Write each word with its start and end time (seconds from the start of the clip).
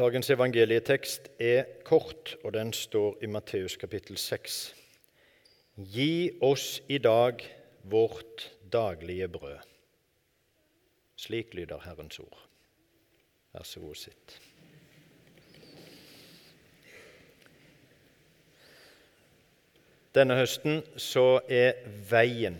Dagens 0.00 0.30
evangelietekst 0.30 1.26
er 1.38 1.66
kort, 1.84 2.36
og 2.44 2.54
den 2.54 2.70
står 2.72 3.18
i 3.20 3.28
Matteus 3.28 3.74
kapittel 3.76 4.16
6. 4.16 4.54
Gi 5.76 6.38
oss 6.40 6.78
i 6.88 6.96
dag 6.98 7.42
vårt 7.84 8.46
daglige 8.72 9.28
brød. 9.28 9.58
Slik 11.20 11.52
lyder 11.54 11.82
Herrens 11.84 12.16
ord. 12.18 12.38
Vær 13.52 13.66
så 13.68 13.80
god, 13.80 13.94
sitt. 13.94 14.38
Denne 20.16 20.40
høsten 20.40 20.80
så 20.96 21.42
er 21.44 21.84
veien 22.08 22.56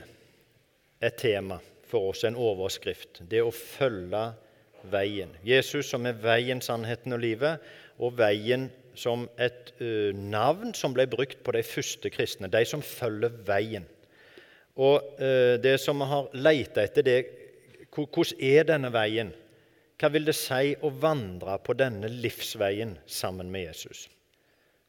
et 1.00 1.16
tema 1.16 1.62
for 1.88 2.12
oss, 2.12 2.26
en 2.28 2.36
overskrift. 2.36 3.24
Det 3.24 3.40
å 3.40 3.54
følge 3.54 4.26
veien. 4.90 5.32
Jesus 5.44 5.90
som 5.90 6.06
er 6.06 6.18
veien, 6.20 6.62
sannheten 6.64 7.16
og 7.16 7.22
livet, 7.22 7.60
og 8.00 8.16
veien 8.18 8.68
som 8.98 9.26
et 9.38 9.72
uh, 9.80 10.10
navn 10.16 10.74
som 10.74 10.94
ble 10.96 11.06
brukt 11.10 11.42
på 11.44 11.54
de 11.56 11.62
første 11.66 12.10
kristne, 12.12 12.50
de 12.50 12.64
som 12.66 12.82
følger 12.82 13.34
veien. 13.46 13.86
Og 14.80 15.02
uh, 15.20 15.56
Det 15.62 15.76
som 15.80 16.00
vi 16.00 16.08
har 16.10 16.32
leita 16.34 16.84
etter, 16.84 17.06
det 17.06 17.20
hvordan 17.90 18.38
er 18.38 18.66
denne 18.68 18.92
veien? 18.94 19.32
Hva 20.00 20.08
vil 20.14 20.24
det 20.24 20.36
si 20.38 20.76
å 20.80 20.88
vandre 21.02 21.58
på 21.60 21.74
denne 21.76 22.08
livsveien 22.08 22.94
sammen 23.10 23.50
med 23.52 23.66
Jesus? 23.66 24.06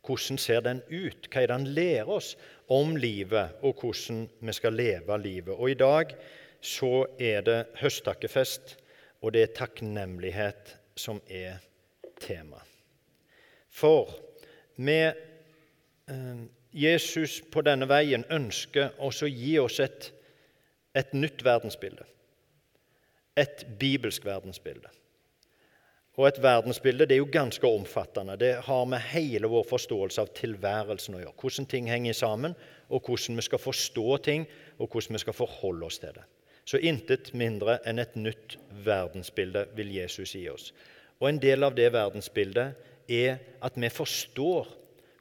Hvordan 0.05 0.37
ser 0.39 0.61
den 0.65 0.79
ut? 0.87 1.27
Hva 1.27 1.41
er 1.41 1.49
det 1.49 1.57
han 1.57 1.73
lærer 1.75 2.09
oss 2.09 2.35
om 2.71 2.95
livet, 2.97 3.57
og 3.61 3.81
hvordan 3.81 4.23
vi 4.39 4.55
skal 4.55 4.77
leve 4.77 5.17
livet? 5.21 5.53
Og 5.57 5.73
I 5.73 5.77
dag 5.77 6.15
så 6.61 7.05
er 7.19 7.43
det 7.45 7.59
høsttakkefest 7.81 8.77
og 9.21 9.33
det 9.33 9.43
er 9.43 9.55
takknemlighet 9.57 10.75
som 10.97 11.21
er 11.29 11.61
tema. 12.21 12.61
For 13.69 14.09
med 14.75 15.13
eh, 16.09 16.41
Jesus 16.71 17.41
på 17.51 17.63
denne 17.65 17.87
veien 17.89 18.25
ønsker 18.31 18.95
også 18.99 19.27
å 19.27 19.33
gi 19.33 19.57
oss 19.59 19.79
et, 19.83 20.09
et 20.95 21.13
nytt 21.13 21.43
verdensbilde. 21.45 22.07
Et 23.39 23.63
bibelsk 23.79 24.25
verdensbilde. 24.25 24.91
Og 26.19 26.27
et 26.27 26.41
verdensbilde 26.43 27.07
det 27.07 27.15
er 27.15 27.21
jo 27.21 27.31
ganske 27.31 27.67
omfattende. 27.67 28.35
Det 28.39 28.55
har 28.65 28.85
med 28.85 29.03
hele 29.13 29.47
vår 29.51 29.63
forståelse 29.69 30.21
av 30.25 30.33
tilværelsen 30.35 31.15
å 31.15 31.21
gjøre. 31.21 31.37
Hvordan 31.39 31.69
ting 31.71 31.87
henger 31.87 32.17
sammen, 32.17 32.55
og 32.91 33.07
hvordan 33.07 33.39
vi 33.39 33.45
skal 33.47 33.63
forstå 33.63 34.17
ting, 34.27 34.47
og 34.77 34.89
hvordan 34.91 35.15
vi 35.15 35.23
skal 35.23 35.37
forholde 35.37 35.87
oss 35.87 36.01
til 36.03 36.11
det. 36.17 36.25
Så 36.71 36.79
intet 36.79 37.33
mindre 37.35 37.81
enn 37.87 37.99
et 37.99 38.13
nytt 38.15 38.55
verdensbilde 38.85 39.65
vil 39.75 39.89
Jesus 39.91 40.37
gi 40.37 40.45
oss. 40.47 40.69
Og 41.19 41.27
en 41.27 41.39
del 41.41 41.67
av 41.67 41.75
det 41.75 41.89
verdensbildet 41.91 43.09
er 43.11 43.41
at 43.59 43.75
vi 43.75 43.89
forstår 43.91 44.69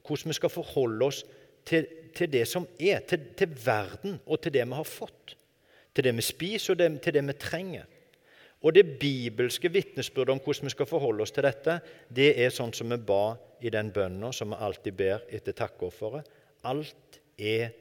hvordan 0.07 0.31
vi 0.31 0.37
skal 0.37 0.53
forholde 0.53 1.09
oss 1.09 1.25
til, 1.67 1.89
til 2.15 2.31
det 2.31 2.45
som 2.49 2.69
er, 2.79 3.03
til, 3.07 3.33
til, 3.35 3.51
verden 3.65 4.21
og 4.27 4.39
til 4.43 4.55
det 4.55 4.63
vi 4.63 4.79
har 4.79 4.87
fått. 4.87 5.35
Til 5.95 6.07
det 6.07 6.13
vi 6.21 6.25
spiser 6.25 6.77
og 6.77 6.79
det, 6.79 6.91
til 7.03 7.17
det 7.19 7.25
vi 7.27 7.37
trenger. 7.43 7.89
Og 8.63 8.77
det 8.77 8.99
bibelske 9.01 9.73
vitnesbyrdet 9.73 10.37
om 10.37 10.43
hvordan 10.45 10.69
vi 10.69 10.75
skal 10.77 10.89
forholde 10.89 11.25
oss 11.25 11.35
til 11.35 11.49
dette, 11.49 11.81
det 12.15 12.31
er 12.45 12.55
sånn 12.55 12.75
som 12.77 12.93
vi 12.93 13.01
ba 13.11 13.35
i 13.65 13.73
den 13.75 13.91
bønnen 13.95 14.37
som 14.37 14.55
vi 14.55 14.61
alltid 14.61 14.99
ber 15.03 15.27
etter 15.33 15.57
takkeofferet. 15.57 16.31
Alt 16.71 17.21
er 17.41 17.73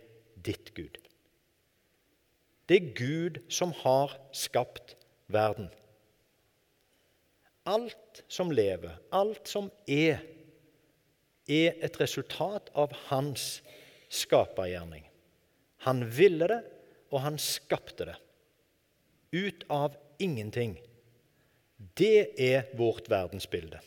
ditt, 0.41 0.73
Gud. 0.73 0.97
Det 2.69 2.77
er 2.77 2.93
Gud 2.93 3.41
som 3.49 3.71
har 3.81 4.13
skapt 4.31 4.93
verden. 5.27 5.71
Alt 7.65 8.23
som 8.29 8.51
lever, 8.53 8.93
alt 9.11 9.49
som 9.49 9.71
er, 9.89 10.21
er 11.49 11.79
et 11.81 11.99
resultat 12.01 12.69
av 12.77 12.93
hans 13.09 13.63
skapergjerning. 14.13 15.07
Han 15.85 16.03
ville 16.13 16.47
det, 16.49 16.59
og 17.09 17.23
han 17.25 17.39
skapte 17.41 18.05
det. 18.11 18.17
Ut 19.33 19.65
av 19.69 19.97
ingenting. 20.21 20.77
Det 21.97 22.33
er 22.37 22.69
vårt 22.77 23.09
verdensbilde. 23.09 23.79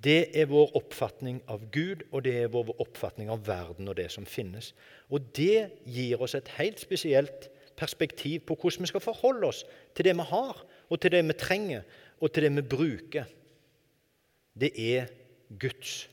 Det 0.00 0.30
er 0.38 0.48
vår 0.48 0.72
oppfatning 0.76 1.40
av 1.50 1.64
Gud, 1.72 2.04
og 2.12 2.24
det 2.24 2.34
er 2.42 2.52
vår 2.52 2.72
oppfatning 2.80 3.28
av 3.32 3.44
verden 3.48 3.88
og 3.88 3.96
det 3.98 4.08
som 4.12 4.28
finnes. 4.28 4.72
Og 5.08 5.24
det 5.36 5.68
gir 5.84 6.22
oss 6.22 6.36
et 6.38 6.48
helt 6.56 6.80
spesielt 6.80 7.48
perspektiv 7.76 8.44
på 8.48 8.56
hvordan 8.56 8.86
vi 8.86 8.90
skal 8.90 9.04
forholde 9.04 9.50
oss 9.50 9.64
til 9.94 10.08
det 10.08 10.16
vi 10.16 10.26
har, 10.30 10.60
og 10.90 11.00
til 11.00 11.12
det 11.14 11.22
vi 11.26 11.38
trenger, 11.38 11.82
og 12.20 12.32
til 12.32 12.46
det 12.46 12.52
vi 12.56 12.68
bruker. 12.76 13.32
Det 14.56 14.72
er 14.80 15.10
Guds. 15.60 16.08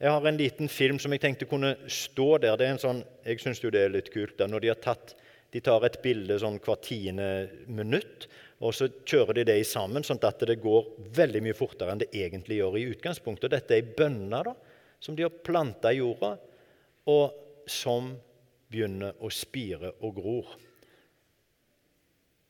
Jeg 0.00 0.10
har 0.10 0.26
en 0.26 0.40
liten 0.40 0.68
film 0.68 0.98
som 0.98 1.12
jeg 1.12 1.22
tenkte 1.22 1.46
kunne 1.48 1.76
stå 1.88 2.38
der. 2.42 2.56
Det 2.56 2.66
er 2.66 2.74
en 2.74 2.82
sånn, 2.82 3.04
Jeg 3.24 3.40
syns 3.40 3.62
jo 3.62 3.70
det 3.70 3.84
er 3.84 3.94
litt 3.94 4.10
kult. 4.12 4.38
da, 4.38 4.46
når 4.46 4.60
de 4.60 4.68
har 4.68 4.80
tatt 4.80 5.14
de 5.54 5.60
tar 5.62 5.84
et 5.86 6.00
bilde 6.02 6.34
sånn 6.42 6.58
hvert 6.58 6.82
tiende 6.82 7.28
minutt, 7.70 8.26
og 8.64 8.74
så 8.74 8.88
kjører 9.06 9.38
de 9.38 9.44
det 9.46 9.60
sammen, 9.68 10.02
sånn 10.02 10.18
at 10.26 10.42
det 10.48 10.56
går 10.62 10.88
veldig 11.14 11.42
mye 11.46 11.54
fortere 11.54 11.94
enn 11.94 12.00
det 12.02 12.10
egentlig 12.10 12.58
gjør 12.58 12.78
i 12.80 12.88
utgangspunktet. 12.90 13.52
Dette 13.52 13.76
er 13.76 13.92
bønner 13.96 14.50
da, 14.50 14.54
som 14.98 15.14
de 15.14 15.22
har 15.22 15.42
planta 15.46 15.92
i 15.94 16.00
jorda, 16.00 16.32
og 17.06 17.68
som 17.70 18.16
begynner 18.74 19.14
å 19.22 19.30
spire 19.32 19.94
og 20.02 20.16
gror. 20.18 20.54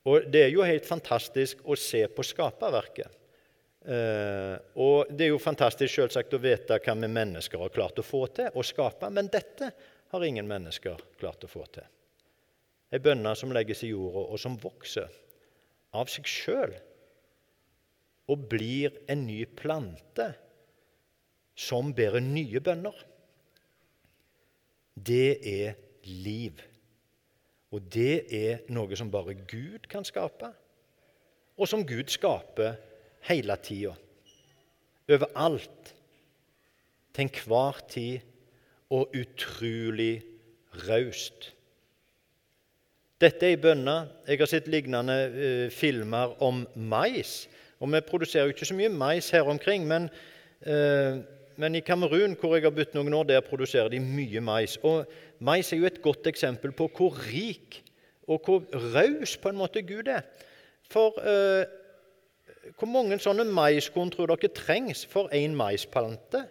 Og 0.08 0.30
Det 0.32 0.46
er 0.46 0.52
jo 0.52 0.64
helt 0.64 0.86
fantastisk 0.88 1.62
å 1.64 1.76
se 1.76 2.02
på 2.08 2.24
skaperverket. 2.24 3.20
Eh, 3.84 4.56
og 4.80 5.12
Det 5.12 5.26
er 5.26 5.32
jo 5.32 5.40
fantastisk 5.40 5.92
selvsagt 5.94 6.36
å 6.36 6.40
vite 6.40 6.80
hva 6.80 6.94
vi 6.96 7.08
mennesker 7.08 7.60
har 7.60 7.72
klart 7.72 8.00
å 8.00 8.06
få 8.06 8.26
til 8.32 8.48
å 8.52 8.64
skape, 8.64 9.10
men 9.12 9.28
dette 9.32 9.70
har 10.12 10.24
ingen 10.24 10.48
mennesker 10.48 11.00
klart 11.20 11.44
å 11.44 11.50
få 11.50 11.66
til. 11.72 11.86
Ei 12.94 13.00
bønne 13.02 13.34
som 13.36 13.52
legges 13.52 13.82
i 13.84 13.90
jorda, 13.90 14.28
og 14.30 14.40
som 14.40 14.56
vokser 14.60 15.10
av 15.94 16.08
seg 16.12 16.28
sjøl 16.28 16.74
og 18.30 18.46
blir 18.48 18.94
en 19.10 19.26
ny 19.26 19.42
plante 19.58 20.30
som 21.54 21.92
bærer 21.94 22.24
nye 22.24 22.60
bønner. 22.64 22.94
Det 24.94 25.38
er 25.50 25.74
liv. 26.06 26.60
Og 27.74 27.82
det 27.94 28.26
er 28.34 28.62
noe 28.72 28.96
som 28.96 29.10
bare 29.10 29.34
Gud 29.34 29.88
kan 29.90 30.06
skape, 30.06 30.52
og 31.54 31.70
som 31.70 31.84
Gud 31.86 32.10
skaper 32.10 32.76
hele 33.28 33.56
tida. 33.62 33.94
Overalt, 35.10 35.90
til 37.14 37.28
enhver 37.28 37.80
tid, 37.88 38.30
og 38.90 39.10
utrolig 39.16 40.22
raust. 40.86 41.50
Dette 43.20 43.46
er 43.46 43.54
ei 43.54 43.60
bønne. 43.60 43.94
Jeg 44.28 44.40
har 44.40 44.50
sett 44.50 44.68
lignende 44.70 45.16
uh, 45.32 45.66
filmer 45.72 46.34
om 46.42 46.64
mais. 46.76 47.46
Og 47.80 47.90
Vi 47.92 48.00
produserer 48.00 48.44
jo 48.44 48.54
ikke 48.54 48.66
så 48.68 48.74
mye 48.74 48.90
mais 48.92 49.30
her 49.30 49.48
omkring, 49.48 49.86
men 49.86 50.10
uh, 50.66 51.22
men 51.56 51.74
i 51.74 51.82
Kamerun, 51.84 52.34
hvor 52.40 52.56
jeg 52.56 52.66
har 52.66 52.74
bodd 52.74 52.96
noen 52.96 53.14
år, 53.14 53.28
der 53.28 53.44
produserer 53.46 53.90
de 53.92 54.00
mye 54.02 54.40
mais. 54.42 54.76
Og 54.82 55.06
mais 55.44 55.72
er 55.72 55.80
jo 55.80 55.88
et 55.88 56.02
godt 56.02 56.26
eksempel 56.30 56.74
på 56.74 56.88
hvor 56.96 57.16
rik 57.28 57.82
og 58.26 58.42
hvor 58.46 58.64
raus 58.94 59.36
på 59.36 59.52
en 59.52 59.60
måte 59.60 59.84
Gud 59.86 60.08
er. 60.10 60.24
For 60.90 61.16
eh, 61.20 61.64
hvor 62.78 62.90
mange 62.90 63.20
sånne 63.20 63.46
maiskorn 63.46 64.12
tror 64.12 64.32
dere 64.32 64.52
trengs 64.56 65.04
for 65.10 65.32
én 65.36 65.56
maisplante? 65.56 66.44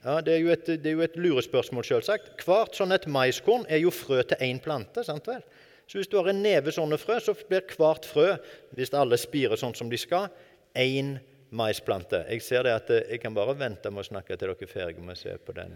Ja, 0.00 0.20
det, 0.24 0.34
er 0.34 0.52
et, 0.54 0.68
det, 0.80 0.86
er 0.88 0.96
jo 0.96 1.04
et, 1.04 1.18
lurespørsmål, 1.20 1.84
selvsagt. 1.84 2.32
Hvert 2.46 2.78
sånn 2.78 2.96
et 2.96 3.04
maiskorn 3.04 3.66
er 3.68 3.82
jo 3.82 3.92
frø 3.92 4.22
til 4.24 4.40
én 4.46 4.62
plante. 4.64 5.04
sant 5.04 5.28
vel? 5.28 5.42
Så 5.90 5.98
hvis 5.98 6.08
du 6.08 6.16
har 6.16 6.30
en 6.30 6.40
neve 6.40 6.72
sånne 6.72 6.96
frø, 6.98 7.18
så 7.20 7.34
blir 7.36 7.66
hvert 7.76 8.06
frø, 8.08 8.32
hvis 8.78 8.94
alle 8.96 9.18
spirer 9.20 9.60
sånn 9.60 9.76
som 9.76 9.90
de 9.92 9.98
skal, 10.00 10.30
én 10.72 11.18
plante 11.18 11.29
maisplante. 11.50 12.24
Jeg 12.30 12.42
ser 12.42 12.64
det 12.66 12.74
at 12.76 12.90
jeg 13.10 13.20
kan 13.22 13.34
bare 13.34 13.56
vente 13.58 13.90
med 13.90 14.04
å 14.04 14.08
snakke 14.10 14.36
til 14.36 14.48
dere 14.48 14.66
er 14.66 14.70
ferdige 14.70 15.04
med 15.04 15.16
å 15.16 15.20
se 15.20 15.34
på 15.44 15.54
den. 15.56 15.74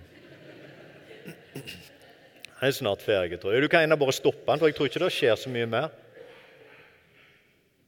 Han 2.60 2.70
er 2.70 2.76
snart 2.76 3.02
ferdig, 3.02 3.40
tror 3.42 3.54
jeg. 3.54 3.64
Du 3.64 3.68
kan 3.68 3.82
gjerne 3.82 3.98
bare 4.00 4.14
stoppe 4.14 4.46
den, 4.46 4.60
for 4.60 4.70
jeg 4.70 4.76
tror 4.78 4.88
ikke 4.90 5.02
det 5.02 5.10
skjer 5.12 5.36
så 5.38 5.50
mye 5.52 5.70
mer. 5.70 5.88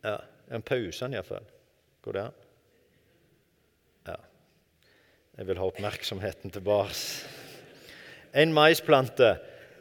Ja, 0.05 0.19
En 0.53 0.63
pause 0.63 1.03
den 1.03 1.17
iallfall. 1.17 1.47
Går 2.07 2.15
det 2.15 2.23
an? 2.23 2.37
Ja. 4.07 4.19
Jeg 5.39 5.49
vil 5.49 5.59
ha 5.59 5.67
oppmerksomheten 5.67 6.55
tilbake. 6.55 6.95
En 8.37 8.53
maisplante 8.55 9.33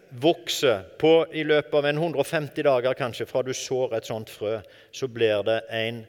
vokser 0.10 0.86
på 1.02 1.12
i 1.34 1.44
løpet 1.44 1.76
av 1.78 1.86
en 1.90 2.00
150 2.02 2.66
dager 2.66 2.98
kanskje 2.98 3.28
fra 3.30 3.44
du 3.46 3.54
sår 3.54 3.98
et 3.98 4.10
sånt 4.10 4.32
frø, 4.32 4.58
så 4.96 5.10
blir 5.12 5.44
det 5.46 5.60
en 5.70 6.02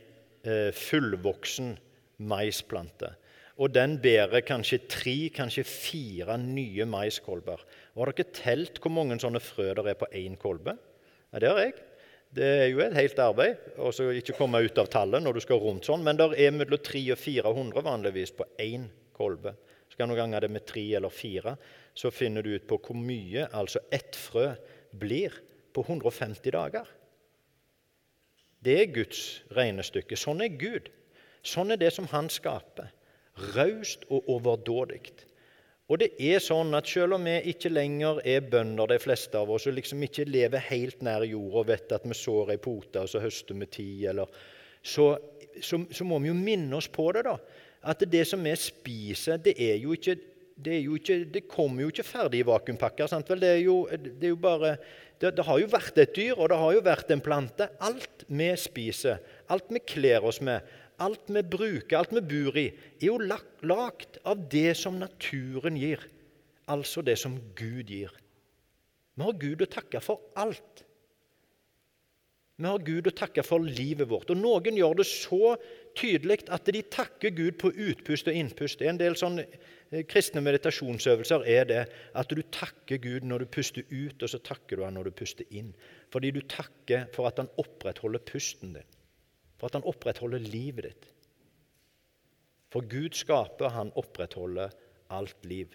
eh, 0.47 0.71
fullvoksen 0.73 1.75
maisplante. 2.19 3.13
Og 3.57 3.73
den 3.73 3.97
bærer 4.03 4.45
kanskje 4.45 4.83
tre, 4.89 5.17
kanskje 5.33 5.65
fire 5.65 6.37
nye 6.41 6.85
maiskolber. 6.85 7.63
Og 7.95 8.05
Har 8.05 8.13
dere 8.13 8.35
telt 8.37 8.81
hvor 8.83 8.93
mange 8.93 9.17
sånne 9.21 9.41
frø 9.41 9.71
der 9.75 9.93
er 9.93 10.01
på 10.01 10.09
én 10.13 10.37
kolbe? 10.37 10.77
Ja, 11.33 11.41
det 11.41 11.49
har 11.49 11.63
jeg. 11.65 11.77
Det 12.37 12.45
er 12.45 12.69
jo 12.69 12.83
et 12.85 12.97
helt 12.97 13.19
arbeid 13.23 13.79
å 13.81 13.93
ikke 14.19 14.37
komme 14.37 14.61
ut 14.61 14.79
av 14.79 14.91
tallet 14.93 15.23
når 15.23 15.39
du 15.39 15.41
skal 15.41 15.61
rundt 15.63 15.87
sånn, 15.89 16.03
men 16.05 16.19
det 16.19 16.27
er 16.37 16.53
mellom 16.53 16.83
300 16.83 17.15
og 17.15 17.23
400 17.23 17.85
vanligvis 17.87 18.35
på 18.37 18.45
én 18.61 18.91
kolbe. 19.17 19.55
Så 19.89 19.97
kan 19.97 20.11
du 20.11 20.17
gange 20.19 20.41
det 20.43 20.51
med 20.53 20.67
tre 20.69 20.85
eller 20.99 21.13
fire, 21.15 21.55
så 21.97 22.11
finner 22.13 22.45
du 22.45 22.53
ut 22.57 22.67
på 22.69 22.81
hvor 22.83 22.99
mye 22.99 23.47
altså 23.57 23.81
ett 23.95 24.19
frø 24.19 24.51
blir 24.93 25.33
på 25.73 25.85
150 25.87 26.53
dager. 26.53 26.91
Det 28.61 28.75
er 28.83 28.93
Guds 28.93 29.23
regnestykke. 29.55 30.19
Sånn 30.19 30.43
er 30.45 30.57
Gud. 30.59 30.91
Sånn 31.47 31.73
er 31.75 31.81
det 31.81 31.93
som 31.95 32.09
Han 32.11 32.31
skaper. 32.33 32.93
Raust 33.55 34.07
og 34.11 34.29
overdådig. 34.33 35.13
Og 35.87 36.01
det 36.03 36.09
er 36.19 36.41
sånn 36.43 36.75
at 36.75 36.89
selv 36.91 37.15
om 37.15 37.27
vi 37.29 37.37
ikke 37.53 37.71
lenger 37.71 38.19
er 38.27 38.47
bønder, 38.51 38.91
de 38.91 38.99
fleste 38.99 39.39
av 39.39 39.51
oss, 39.55 39.69
og 39.69 39.77
liksom 39.77 40.03
ikke 40.03 40.27
lever 40.27 40.65
helt 40.73 41.05
nær 41.07 41.23
jorda 41.29 41.61
og 41.63 41.69
vet 41.69 41.93
at 41.95 42.07
vi 42.09 42.17
sår 42.17 42.57
ei 42.57 42.63
pote 42.63 43.05
og 43.05 43.13
så 43.13 43.23
høster 43.23 43.55
vi 43.61 43.69
ti, 43.71 43.91
eller, 44.11 44.33
så, 44.83 45.13
så, 45.61 45.85
så, 45.87 46.07
må 46.09 46.19
vi 46.25 46.33
jo 46.33 46.39
minne 46.39 46.75
oss 46.81 46.89
på 46.91 47.07
det, 47.15 47.23
da. 47.29 47.37
At 47.87 48.03
det 48.11 48.25
som 48.27 48.43
vi 48.43 48.55
spiser, 48.59 49.39
det 49.39 49.55
er 49.63 49.79
jo 49.79 49.95
ikke 49.95 50.17
det, 50.57 50.79
jo 50.81 50.97
ikke, 50.97 51.19
det 51.29 51.43
kommer 51.53 51.85
jo 51.85 51.91
ikke 51.93 52.07
ferdig 52.07 52.41
i 52.41 52.47
vakuumpakker. 52.49 53.11
Sant? 53.11 53.29
Vel, 53.29 53.43
det, 53.45 53.51
er 53.59 53.63
jo, 53.67 53.77
det, 53.93 54.15
er 54.25 54.33
jo 54.33 54.39
bare, 54.41 54.71
det, 55.21 55.35
det, 55.37 55.45
har 55.45 55.61
jo 55.61 55.69
vært 55.69 56.01
et 56.01 56.15
dyr, 56.17 56.33
og 56.39 56.49
det 56.49 56.59
har 56.63 56.73
jo 56.73 56.85
vært 56.87 57.13
en 57.13 57.23
plante. 57.23 57.69
Alt 57.85 58.25
vi 58.27 58.49
spiser, 58.59 59.21
alt 59.53 59.69
vi 59.69 59.85
kler 59.85 60.25
oss 60.27 60.41
med, 60.45 60.65
alt 61.03 61.31
vi 61.33 61.43
bruker, 61.43 61.99
alt 61.99 62.15
vi 62.15 62.23
bor 62.25 62.59
i, 62.59 62.69
er 63.01 63.09
jo 63.09 63.19
lagt 63.21 64.21
av 64.25 64.47
det 64.53 64.73
som 64.79 64.99
naturen 65.01 65.77
gir. 65.81 66.03
Altså 66.73 67.03
det 67.07 67.19
som 67.21 67.37
Gud 67.59 67.93
gir. 67.93 68.13
Vi 69.17 69.25
har 69.25 69.39
Gud 69.41 69.63
å 69.65 69.71
takke 69.71 70.03
for 70.05 70.33
alt. 70.37 70.83
Vi 72.57 72.65
har 72.65 72.81
Gud 72.81 73.09
å 73.09 73.13
takke 73.13 73.45
for 73.45 73.61
livet 73.61 74.09
vårt. 74.09 74.31
Og 74.33 74.41
Noen 74.41 74.79
gjør 74.79 74.97
det 74.99 75.07
så 75.09 75.55
tydelig 75.97 76.41
at 76.53 76.69
de 76.73 76.81
takker 76.93 77.35
Gud 77.37 77.59
på 77.61 77.71
utpust 77.71 78.29
og 78.31 78.37
innpust. 78.37 78.81
En 78.81 79.01
del 79.01 79.17
sånne 79.21 79.45
eh, 79.45 80.03
kristne 80.09 80.41
meditasjonsøvelser 80.45 81.45
er 81.53 81.69
det 81.69 81.83
at 82.17 82.33
du 82.33 82.41
takker 82.57 83.01
Gud 83.05 83.29
når 83.29 83.45
du 83.45 83.53
puster 83.59 83.85
ut, 83.93 84.17
og 84.17 84.33
så 84.33 84.41
takker 84.41 84.81
du 84.81 84.87
han 84.87 84.97
når 84.97 85.11
du 85.11 85.19
puster 85.21 85.49
inn. 85.53 85.75
Fordi 86.13 86.33
du 86.33 86.41
takker 86.49 87.11
for 87.17 87.29
at 87.29 87.43
han 87.43 87.53
opprettholder 87.61 88.25
pusten 88.25 88.73
din 88.79 88.96
for 89.57 89.69
at 89.69 89.79
han 89.79 89.87
opprettholder 89.89 90.43
livet 90.43 90.91
ditt. 90.91 91.11
For 92.73 92.85
Gud 92.85 93.17
skaper, 93.17 93.73
han 93.73 93.93
opprettholder 93.97 94.75
alt 95.15 95.47
liv. 95.49 95.73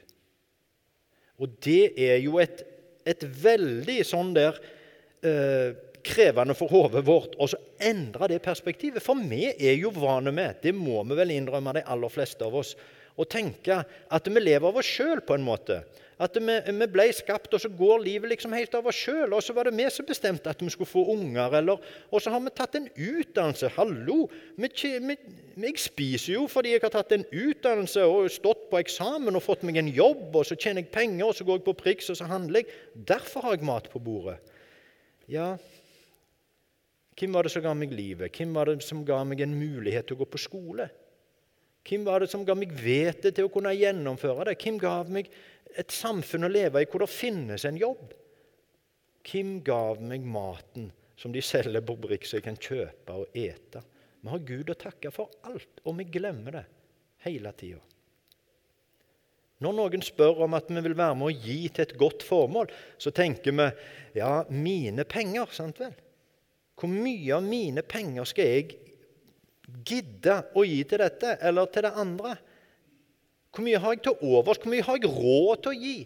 Og 1.41 1.55
det 1.65 1.93
er 1.97 2.19
jo 2.21 2.37
et, 2.41 2.61
et 3.07 3.23
veldig 3.23 4.01
sånn 4.05 4.35
der 4.35 4.59
eh, 5.25 5.71
krevende 6.05 6.55
for 6.57 6.69
hodet 6.73 7.03
vårt 7.07 7.37
å 7.41 7.47
endre 7.81 8.29
det 8.33 8.41
perspektivet. 8.45 9.03
For 9.03 9.17
vi 9.17 9.47
er 9.53 9.77
jo 9.79 9.93
vane 9.95 10.33
med, 10.35 10.59
det 10.61 10.75
må 10.77 11.01
vi 11.07 11.17
vel 11.17 11.33
innrømme, 11.37 11.79
de 11.79 11.85
aller 11.89 12.13
fleste 12.13 12.45
av 12.45 12.59
oss, 12.61 12.75
å 13.19 13.25
tenke 13.27 13.81
at 13.81 14.29
vi 14.29 14.41
lever 14.41 14.69
av 14.69 14.79
oss 14.79 14.87
sjøl 14.87 15.23
på 15.25 15.35
en 15.37 15.45
måte. 15.45 15.81
At 16.21 16.35
vi, 16.37 16.55
vi, 16.67 16.87
ble 16.93 17.07
skapt, 17.17 17.53
og 17.55 17.61
så 17.63 17.69
går 17.73 18.03
livet 18.03 18.29
liksom 18.29 18.53
helt 18.53 18.75
av 18.77 18.85
oss 18.91 18.99
sjøl. 18.99 19.33
Og 19.33 19.41
så 19.41 19.55
var 19.57 19.67
det 19.67 19.73
vi 19.73 19.87
som 19.89 20.05
bestemte 20.05 20.51
at 20.51 20.61
vi 20.61 20.69
skulle 20.69 20.89
få 20.89 21.07
unger. 21.15 21.57
Eller, 21.57 21.81
og 22.11 22.21
så 22.21 22.33
har 22.33 22.43
vi 22.45 22.53
tatt 22.53 22.77
en 22.77 22.87
utdannelse. 22.93 23.71
Hallo! 23.77 24.27
Jeg 24.61 25.73
spiser 25.81 26.35
jo 26.35 26.45
fordi 26.51 26.75
jeg 26.75 26.85
har 26.85 26.93
tatt 26.93 27.15
en 27.17 27.25
utdannelse 27.25 28.05
og 28.05 28.29
stått 28.33 28.67
på 28.69 28.79
eksamen 28.83 29.37
og 29.37 29.45
fått 29.45 29.65
meg 29.65 29.81
en 29.81 29.89
jobb, 29.89 30.29
og 30.29 30.45
så 30.45 30.55
tjener 30.59 30.85
jeg 30.85 30.93
penger, 30.93 31.25
og 31.25 31.35
så 31.37 31.47
går 31.47 31.59
jeg 31.59 31.67
på 31.67 31.77
Prix, 31.81 32.13
og 32.13 32.21
så 32.21 32.29
handler 32.29 32.61
jeg. 32.61 32.79
Derfor 32.93 33.47
har 33.47 33.57
jeg 33.57 33.67
mat 33.67 33.89
på 33.89 34.03
bordet. 34.03 34.37
Ja, 35.31 35.55
hvem 37.21 37.35
var 37.35 37.45
det 37.45 37.51
som 37.53 37.61
ga 37.61 37.73
meg 37.77 37.91
livet? 37.93 38.33
Hvem 38.33 38.53
var 38.55 38.69
det 38.69 38.81
som 38.81 39.03
ga 39.05 39.19
meg 39.27 39.43
en 39.43 39.53
mulighet 39.53 40.07
til 40.09 40.17
å 40.17 40.23
gå 40.23 40.27
på 40.33 40.39
skole? 40.41 40.87
Hvem 41.85 42.05
var 42.05 42.21
det 42.21 42.31
som 42.31 42.45
ga 42.45 42.55
meg 42.57 42.71
vete 42.77 43.29
til 43.29 43.45
å 43.47 43.51
kunne 43.53 43.73
gjennomføre 43.75 44.47
det? 44.49 44.57
Hvem 44.61 44.79
ga 44.81 44.95
meg 45.09 45.29
et 45.79 45.93
samfunn 45.93 46.47
å 46.47 46.51
leve 46.51 46.81
i 46.81 46.89
hvor 46.89 47.03
det 47.03 47.11
finnes 47.11 47.65
en 47.67 47.79
jobb? 47.79 48.11
Hvem 49.27 49.59
gav 49.65 50.01
meg 50.01 50.25
maten 50.25 50.89
som 51.19 51.33
de 51.33 51.43
selger 51.45 51.83
på 51.85 51.95
Brix, 52.01 52.31
så 52.31 52.39
jeg 52.39 52.47
kan 52.47 52.59
kjøpe 52.59 53.21
og 53.21 53.37
ete? 53.37 53.83
Vi 54.21 54.29
har 54.29 54.45
Gud 54.45 54.69
å 54.69 54.77
takke 54.77 55.11
for 55.13 55.33
alt, 55.49 55.81
og 55.85 55.97
vi 55.97 56.09
glemmer 56.13 56.59
det 56.59 56.65
hele 57.25 57.53
tida. 57.57 57.81
Når 59.61 59.75
noen 59.77 60.01
spør 60.01 60.41
om 60.47 60.55
at 60.57 60.69
vi 60.73 60.81
vil 60.81 60.97
være 60.97 61.17
med 61.17 61.27
å 61.27 61.45
gi 61.45 61.59
til 61.69 61.85
et 61.85 61.97
godt 61.97 62.23
formål, 62.25 62.71
så 62.97 63.13
tenker 63.13 63.53
vi 63.53 63.67
ja, 64.17 64.41
mine 64.49 65.05
penger, 65.05 65.53
sant 65.53 65.81
vel? 65.81 65.93
Hvor 66.77 66.89
mye 66.89 67.35
av 67.37 67.45
mine 67.45 67.83
penger 67.85 68.25
skal 68.25 68.47
jeg 68.49 68.79
gidde 69.85 70.39
å 70.57 70.63
gi 70.65 70.79
til 70.89 71.03
dette 71.03 71.35
eller 71.45 71.69
til 71.69 71.85
det 71.85 71.93
andre? 72.01 72.33
Hvor 73.51 73.65
mye 73.67 73.79
har 73.83 73.95
jeg 73.95 74.03
til 74.07 74.23
overs? 74.23 74.59
Hvor 74.61 74.71
mye 74.71 74.85
har 74.87 74.99
jeg 74.99 75.11
råd 75.11 75.63
til 75.63 75.73
å 75.73 75.79
gi? 75.79 75.97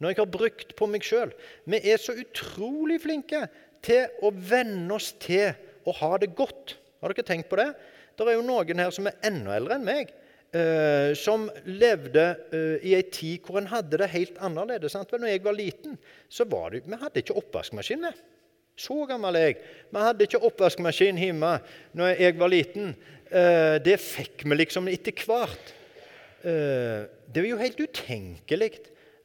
Når 0.00 0.12
jeg 0.12 0.18
har 0.18 0.32
brukt 0.34 0.72
på 0.78 0.88
meg 0.90 1.04
sjøl. 1.06 1.34
Vi 1.68 1.78
er 1.92 2.00
så 2.00 2.16
utrolig 2.18 2.98
flinke 3.04 3.44
til 3.84 4.08
å 4.24 4.32
venne 4.32 4.96
oss 4.96 5.12
til 5.22 5.52
å 5.86 5.94
ha 6.00 6.16
det 6.22 6.32
godt. 6.38 6.76
Har 7.02 7.12
dere 7.12 7.26
tenkt 7.26 7.50
på 7.50 7.58
det? 7.60 7.70
Det 8.16 8.26
er 8.26 8.38
jo 8.38 8.46
noen 8.46 8.82
her 8.82 8.92
som 8.94 9.08
er 9.08 9.18
enda 9.26 9.56
eldre 9.58 9.78
enn 9.78 9.88
meg, 9.88 10.12
Uh, 10.52 11.14
som 11.16 11.46
levde 11.64 12.20
uh, 12.52 12.74
i 12.84 12.90
ei 12.92 13.06
tid 13.08 13.40
hvor 13.40 13.56
en 13.56 13.70
hadde 13.70 13.96
det 13.96 14.10
helt 14.12 14.36
annerledes. 14.36 14.92
Sant? 14.92 15.08
Når 15.16 15.30
jeg 15.30 15.40
var 15.46 15.56
liten, 15.56 15.94
så 16.28 16.44
var 16.44 16.74
det, 16.74 16.82
vi 16.84 16.98
hadde 17.00 17.22
ikke 17.22 17.38
oppvaskmaskin. 17.40 18.02
med. 18.04 18.18
Så 18.76 18.98
gammel 19.08 19.38
er 19.40 19.46
jeg. 19.46 19.62
Vi 19.88 20.02
hadde 20.04 20.26
ikke 20.28 20.42
oppvaskmaskin 20.44 21.22
hjemme 21.22 21.54
når 21.96 22.20
jeg 22.20 22.36
var 22.36 22.52
liten. 22.52 22.92
Uh, 23.32 23.80
det 23.80 23.96
fikk 24.04 24.44
vi 24.44 24.58
liksom 24.60 24.92
etter 24.92 25.24
hvert. 25.24 25.72
Eh, 26.42 27.06
det 27.34 27.42
var 27.42 27.48
jo 27.48 27.60
helt 27.60 27.80
utenkelig 27.80 28.72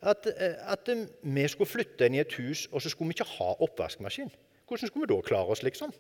at, 0.06 0.28
eh, 0.30 0.58
at, 0.70 0.90
vi 1.22 1.48
skulle 1.50 1.70
flytte 1.70 2.06
inn 2.06 2.18
i 2.18 2.22
et 2.22 2.34
hus, 2.38 2.68
og 2.72 2.82
så 2.82 2.92
skulle 2.94 3.10
vi 3.10 3.18
ikke 3.18 3.38
ha 3.40 3.56
oppvaskmaskin. 3.66 4.30
Hvordan 4.68 4.90
skulle 4.92 5.08
vi 5.08 5.14
da 5.16 5.22
klare 5.26 5.56
oss, 5.56 5.64
liksom? 5.64 5.94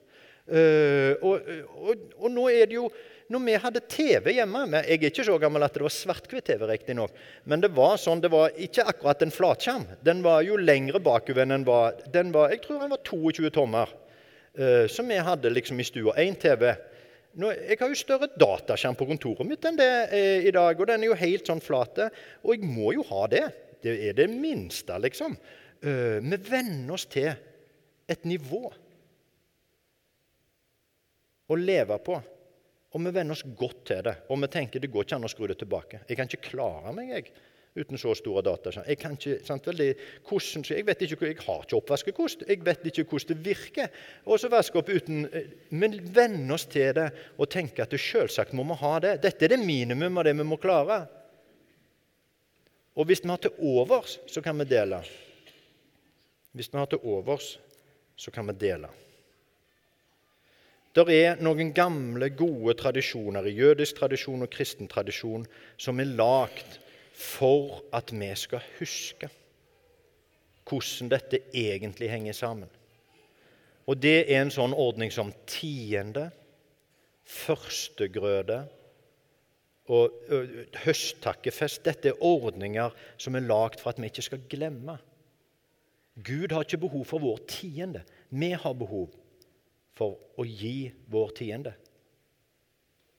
Uh, 0.47 1.11
og, 1.27 1.47
og, 1.75 2.03
og, 2.15 2.27
nå 2.31 2.45
er 2.47 2.69
det 2.69 2.77
jo 2.77 2.85
Når 3.27 3.41
vi 3.43 3.55
hadde 3.59 3.81
TV 3.91 4.31
hjemme 4.37 4.61
Jeg 4.79 4.93
er 4.95 5.09
ikke 5.09 5.25
så 5.27 5.33
gammel 5.43 5.65
at 5.65 5.73
det 5.75 5.83
var 5.83 5.91
svart-hvitt-TV, 5.91 6.63
riktignok, 6.69 7.11
men 7.43 7.59
det 7.59 7.73
var 7.75 7.97
sånn, 7.99 8.21
det 8.23 8.31
var 8.31 8.55
ikke 8.55 8.85
akkurat 8.87 9.25
en 9.25 9.33
flatskjerm. 9.35 9.83
Den 10.07 10.21
var 10.23 10.45
jo 10.47 10.55
lengre 10.55 11.01
bakover 11.03 11.43
enn 11.43 11.51
den 11.51 11.65
var, 11.67 11.99
den 12.13 12.31
var 12.31 12.55
Jeg 12.55 12.61
tror 12.63 12.79
den 12.79 12.93
var 12.95 13.03
22 13.03 13.51
tommer. 13.57 13.91
Så 14.87 15.03
vi 15.05 15.19
hadde 15.21 15.51
liksom 15.51 15.83
i 15.83 15.85
stua 15.85 16.15
én 16.23 16.39
TV. 16.39 16.71
Nå, 17.37 17.51
jeg 17.53 17.77
har 17.77 17.91
jo 17.91 17.97
større 17.99 18.29
dataskjerm 18.33 18.97
på 18.97 19.05
kontoret 19.11 19.45
mitt 19.45 19.65
enn 19.69 19.77
det 19.77 19.91
eh, 20.15 20.47
i 20.49 20.53
dag, 20.53 20.79
og 20.79 20.89
den 20.89 21.03
er 21.03 21.11
jo 21.11 21.19
helt 21.19 21.49
sånn 21.49 21.61
flate. 21.61 22.09
Og 22.41 22.55
jeg 22.55 22.65
må 22.65 22.95
jo 22.95 23.05
ha 23.11 23.27
det. 23.29 23.43
Det 23.83 23.93
er 24.09 24.17
det 24.17 24.25
minste, 24.31 24.97
liksom. 25.03 25.37
Uh, 25.77 26.17
vi 26.25 26.39
venner 26.41 26.95
oss 26.95 27.05
til 27.05 27.29
et 28.09 28.23
nivå 28.25 28.63
å 31.47 31.57
leve 31.61 31.99
på. 32.01 32.17
Og 32.87 33.03
vi 33.05 33.13
venner 33.13 33.37
oss 33.37 33.45
godt 33.45 33.83
til 33.91 34.01
det. 34.07 34.15
Og 34.33 34.41
vi 34.41 34.49
tenker 34.57 34.81
det 34.81 34.89
går 34.89 35.05
ikke 35.05 35.19
an 35.19 35.27
å 35.27 35.31
skru 35.31 35.45
det 35.51 35.59
tilbake. 35.61 36.01
Jeg 36.07 36.17
kan 36.17 36.31
ikke 36.31 36.49
klare 36.49 36.95
meg, 36.97 37.13
jeg 37.13 37.29
uten 37.75 37.99
så 37.99 38.13
store 38.17 38.41
data. 38.45 38.71
Jeg, 38.87 38.97
ikke, 38.97 39.37
sant, 39.45 39.67
vel, 39.69 39.83
hvordan, 40.27 40.65
jeg 40.69 40.85
vet 40.87 41.03
ikke, 41.05 41.19
jeg 41.29 41.37
har 41.43 41.65
ikke 41.65 41.77
oppvaskekost. 41.77 42.45
Jeg 42.47 42.63
vet 42.65 42.87
ikke 42.89 43.05
hvordan 43.11 43.29
det 43.29 43.45
virker. 43.45 43.91
Og 44.25 44.39
så 44.41 44.49
vaske 44.51 44.79
opp 44.79 44.89
uten 44.89 45.27
eh, 45.27 45.51
Men 45.69 45.99
venne 46.13 46.53
oss 46.55 46.65
til 46.71 46.95
det 46.97 47.09
og 47.37 47.49
tenke 47.53 47.85
at 47.85 47.93
selvsagt 47.93 48.55
må 48.57 48.65
vi 48.71 48.79
ha 48.81 48.93
det. 49.03 49.13
Dette 49.25 49.45
er 49.45 49.55
det 49.55 49.61
minimum 49.61 50.17
av 50.17 50.27
det 50.27 50.35
vi 50.37 50.47
må 50.47 50.59
klare. 50.61 51.03
Og 52.97 53.05
hvis 53.05 53.21
vi 53.23 53.29
har 53.29 53.41
til 53.41 53.57
overs, 53.61 54.17
så 54.25 54.41
kan 54.41 54.57
vi 54.57 54.65
dele. 54.65 55.03
Hvis 56.57 56.71
vi 56.73 56.79
har 56.79 56.89
til 56.89 57.03
overs, 57.05 57.59
så 58.17 58.31
kan 58.33 58.47
vi 58.49 58.57
dele. 58.57 58.89
Det 60.97 61.05
er 61.13 61.41
noen 61.45 61.69
gamle, 61.77 62.31
gode 62.33 62.73
tradisjoner 62.79 63.45
i 63.45 63.53
jødisk 63.53 63.99
tradisjon 63.99 64.41
og 64.41 64.49
kristen 64.49 64.89
tradisjon 64.89 65.43
som 65.77 65.99
er 66.01 66.09
lagd 66.09 66.79
for 67.17 67.81
at 67.95 68.13
vi 68.13 68.29
skal 68.37 68.63
huske 68.77 69.29
hvordan 70.67 71.09
dette 71.09 71.39
egentlig 71.55 72.09
henger 72.11 72.35
sammen. 72.35 72.69
Og 73.87 73.95
det 74.03 74.27
er 74.27 74.41
en 74.41 74.51
sånn 74.51 74.75
ordning 74.75 75.13
som 75.15 75.31
tiende, 75.47 76.27
førstegrøde 77.27 78.59
og 79.95 80.33
høsttakkefest. 80.83 81.85
Dette 81.87 82.11
er 82.11 82.23
ordninger 82.23 82.91
som 83.15 83.35
er 83.39 83.47
lagd 83.47 83.79
for 83.79 83.93
at 83.93 84.01
vi 84.01 84.11
ikke 84.11 84.25
skal 84.27 84.43
glemme. 84.51 84.97
Gud 86.17 86.51
har 86.51 86.65
ikke 86.65 86.83
behov 86.83 87.05
for 87.07 87.23
vår 87.23 87.39
tiende. 87.47 88.03
Vi 88.29 88.51
har 88.51 88.75
behov 88.75 89.15
for 89.97 90.19
å 90.37 90.45
gi 90.45 90.91
vår 91.09 91.33
tiende. 91.37 91.73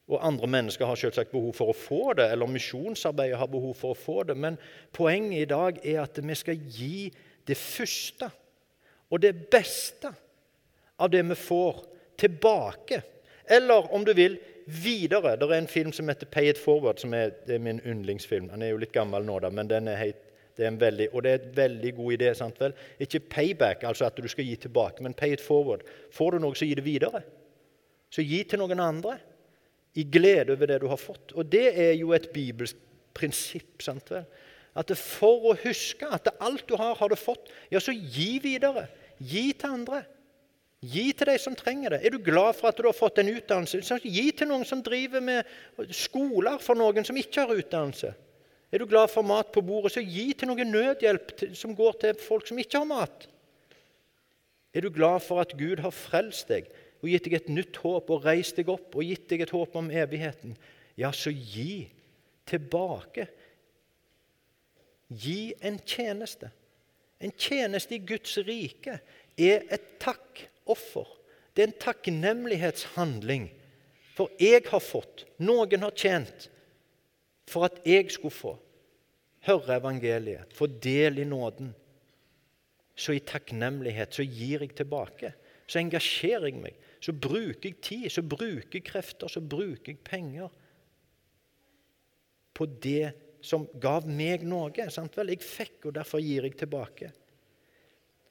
Og 0.09 0.25
andre 0.25 0.47
mennesker 0.49 0.89
har 0.89 0.97
selvsagt 0.97 1.31
behov 1.31 1.53
for 1.53 1.69
å 1.69 1.77
få 1.77 2.13
det, 2.17 2.31
eller 2.33 2.49
misjonsarbeidet 2.49 3.37
har 3.37 3.49
behov 3.51 3.75
for 3.77 3.93
å 3.93 3.99
få 3.99 4.23
det. 4.25 4.35
Men 4.37 4.57
poenget 4.95 5.43
i 5.43 5.49
dag 5.49 5.77
er 5.85 6.01
at 6.01 6.17
vi 6.17 6.37
skal 6.37 6.57
gi 6.57 7.11
det 7.47 7.57
første 7.57 8.29
og 9.09 9.21
det 9.21 9.35
beste 9.53 10.11
av 10.99 11.09
det 11.13 11.21
vi 11.29 11.37
får, 11.37 11.85
tilbake. 12.19 13.01
Eller 13.49 13.93
om 13.93 14.03
du 14.05 14.11
vil 14.13 14.35
videre. 14.69 15.35
Det 15.39 15.47
er 15.47 15.53
en 15.57 15.67
film 15.67 15.91
som 15.91 16.07
heter 16.07 16.25
'Pay 16.25 16.49
It 16.49 16.57
Forward', 16.57 16.99
som 16.99 17.13
er, 17.13 17.31
er 17.47 17.57
min 17.57 17.81
yndlingsfilm. 17.85 18.49
Den 18.49 18.61
er 18.61 18.69
jo 18.69 18.77
litt 18.77 18.91
gammel 18.91 19.25
nå, 19.25 19.39
da, 19.39 19.49
men 19.49 19.67
den 19.67 19.87
er 19.87 19.95
helt, 19.95 20.17
det 20.57 20.65
er 20.65 20.67
en 20.67 20.79
veldig, 20.81 21.07
og 21.13 21.23
det 21.23 21.31
er 21.31 21.39
en 21.39 21.55
veldig 21.55 21.95
god 21.95 22.13
idé. 22.13 22.33
sant 22.33 22.59
vel? 22.59 22.73
Ikke 22.99 23.19
payback, 23.19 23.83
altså 23.83 24.05
at 24.05 24.17
du 24.17 24.27
skal 24.27 24.45
gi 24.45 24.55
tilbake, 24.55 25.03
men 25.03 25.13
pay 25.13 25.33
it 25.33 25.41
forward. 25.41 25.81
Får 26.11 26.31
du 26.31 26.39
noe, 26.39 26.55
så 26.55 26.65
gi 26.65 26.73
det 26.73 26.85
videre. 26.85 27.21
Så 28.09 28.21
gi 28.21 28.43
til 28.43 28.59
noen 28.59 28.79
andre 28.79 29.19
i 29.99 30.05
glede 30.07 30.55
over 30.55 30.69
det 30.71 30.79
du 30.83 30.87
har 30.91 31.01
fått. 31.01 31.33
Og 31.35 31.47
det 31.51 31.67
er 31.73 31.95
jo 31.99 32.13
et 32.15 32.29
bibelsk 32.33 32.77
prinsipp. 33.17 33.81
sant 33.83 34.11
vel? 34.11 34.25
At 34.77 34.91
for 34.95 35.51
å 35.51 35.57
huske 35.63 36.07
at 36.07 36.29
alt 36.39 36.67
du 36.69 36.77
har, 36.79 36.95
har 36.95 37.11
du 37.11 37.17
fått, 37.19 37.49
ja, 37.71 37.81
så 37.83 37.91
gi 37.91 38.37
videre. 38.43 38.87
Gi 39.19 39.49
til 39.51 39.75
andre. 39.79 40.03
Gi 40.79 41.09
til 41.11 41.27
de 41.27 41.35
som 41.41 41.57
trenger 41.59 41.97
det. 41.97 42.03
Er 42.05 42.13
du 42.15 42.21
glad 42.23 42.55
for 42.55 42.69
at 42.69 42.77
du 42.79 42.87
har 42.87 42.95
fått 42.95 43.19
en 43.19 43.31
utdannelse? 43.33 43.81
Så 43.83 43.97
gi 44.03 44.29
til 44.31 44.47
noen 44.47 44.63
som 44.67 44.83
driver 44.85 45.23
med 45.23 45.89
skoler 45.91 46.61
for 46.63 46.79
noen 46.79 47.03
som 47.07 47.17
ikke 47.19 47.43
har 47.43 47.59
utdannelse. 47.59 48.13
Er 48.71 48.79
du 48.79 48.85
glad 48.87 49.09
for 49.11 49.25
mat 49.25 49.49
på 49.51 49.63
bordet, 49.65 49.95
så 49.95 50.03
gi 50.05 50.29
til 50.37 50.51
noen 50.51 50.71
nødhjelp 50.71 51.33
som 51.57 51.73
går 51.75 51.99
til 52.03 52.21
folk 52.21 52.47
som 52.47 52.61
ikke 52.61 52.79
har 52.79 52.87
mat. 52.87 53.25
Er 54.71 54.85
du 54.85 54.93
glad 54.93 55.25
for 55.25 55.41
at 55.41 55.55
Gud 55.57 55.81
har 55.81 55.95
frelst 55.95 56.51
deg 56.53 56.69
og 56.99 57.07
gitt 57.07 57.27
deg 57.27 57.37
et 57.37 57.51
nytt 57.51 57.79
håp 57.83 58.09
og 58.11 58.25
reist 58.27 58.59
deg 58.59 58.71
opp 58.71 58.97
og 58.97 59.07
gitt 59.07 59.29
deg 59.31 59.45
et 59.45 59.53
håp 59.55 59.75
om 59.79 59.91
evigheten? 59.91 60.55
Ja, 60.99 61.13
så 61.15 61.31
gi 61.31 61.87
tilbake. 62.49 63.27
Gi 65.07 65.53
en 65.65 65.79
tjeneste. 65.85 66.51
En 67.19 67.31
tjeneste 67.35 67.95
i 67.95 68.03
Guds 68.03 68.37
rike 68.47 68.99
er 69.39 69.65
et 69.71 69.87
takkoffer. 70.01 71.07
Det 71.53 71.63
er 71.63 71.71
en 71.71 71.81
takknemlighetshandling. 71.81 73.49
For 74.15 74.31
jeg 74.39 74.65
har 74.67 74.83
fått, 74.83 75.23
noen 75.39 75.85
har 75.85 75.95
tjent, 75.95 76.49
for 77.47 77.69
at 77.69 77.79
jeg 77.87 78.11
skulle 78.11 78.35
få 78.35 78.57
høre 79.47 79.77
evangeliet, 79.79 80.51
få 80.53 80.67
del 80.67 81.21
i 81.23 81.27
nåden. 81.27 81.71
Så 82.99 83.15
i 83.15 83.23
takknemlighet 83.23 84.17
så 84.17 84.25
gir 84.27 84.65
jeg 84.65 84.75
tilbake. 84.75 85.31
Så 85.69 85.79
engasjerer 85.79 86.49
jeg 86.49 86.59
meg. 86.59 86.75
Så 86.99 87.13
bruker 87.15 87.69
jeg 87.69 87.79
tid, 87.83 88.09
så 88.11 88.23
bruker 88.25 88.75
jeg 88.79 88.85
krefter, 88.87 89.31
så 89.31 89.41
bruker 89.41 89.93
jeg 89.93 90.01
penger 90.03 90.51
på 92.53 92.67
det 92.83 93.13
som 93.45 93.63
gav 93.79 94.07
meg 94.07 94.43
noe. 94.47 94.89
Sant 94.91 95.15
vel? 95.15 95.31
Jeg 95.31 95.45
fikk, 95.45 95.77
og 95.87 95.95
derfor 95.95 96.19
gir 96.23 96.47
jeg 96.47 96.57
tilbake. 96.59 97.11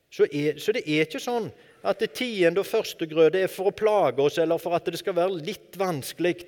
Så, 0.08 0.24
er, 0.32 0.56
så, 0.60 0.72
det 0.72 0.86
er 0.88 1.04
ikke 1.04 1.20
sånn 1.20 1.50
at 1.84 2.00
det 2.00 2.14
tiende 2.16 2.62
og 2.62 2.68
førstegrøde 2.68 3.42
er 3.44 3.50
for 3.52 3.68
å 3.68 3.76
plage 3.76 4.24
oss 4.24 4.38
eller 4.40 4.60
for 4.60 4.76
at 4.76 4.88
det 4.88 5.00
skal 5.00 5.16
være 5.18 5.42
litt 5.44 5.76
vanskelig, 5.76 6.46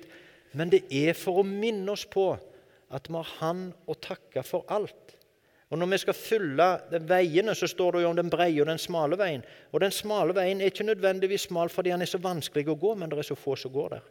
men 0.57 0.71
det 0.73 0.81
er 0.89 1.13
for 1.17 1.41
å 1.41 1.47
minne 1.47 1.93
oss 1.93 2.07
på 2.09 2.31
at 2.91 3.07
vi 3.07 3.15
har 3.15 3.35
Han 3.39 3.67
å 3.87 3.95
takke 4.01 4.43
for 4.43 4.65
alt. 4.73 5.15
Og 5.71 5.79
Når 5.79 5.87
vi 5.87 5.97
skal 6.03 6.17
fylle 6.17 6.65
veiene, 7.07 7.55
så 7.55 7.67
står 7.67 7.95
det 7.95 8.01
jo 8.03 8.09
om 8.09 8.15
den 8.17 8.29
breie 8.29 8.59
og 8.59 8.67
den 8.67 8.81
smale 8.81 9.17
veien. 9.17 9.43
Og 9.71 9.79
Den 9.79 9.93
smale 9.95 10.35
veien 10.35 10.59
er 10.59 10.71
ikke 10.71 10.83
nødvendigvis 10.83 11.47
smal 11.47 11.71
fordi 11.71 11.93
den 11.93 12.03
er 12.03 12.11
så 12.11 12.19
vanskelig 12.19 12.67
å 12.67 12.75
gå, 12.75 12.95
men 12.95 13.09
det 13.09 13.21
er 13.21 13.29
så 13.31 13.39
få 13.39 13.55
som 13.55 13.71
går 13.71 13.95
der. 13.95 14.09